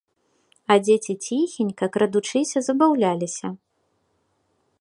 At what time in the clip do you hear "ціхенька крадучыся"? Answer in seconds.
1.25-2.57